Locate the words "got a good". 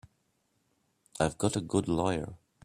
1.37-1.87